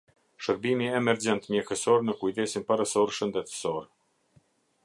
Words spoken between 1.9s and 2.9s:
në kujdesin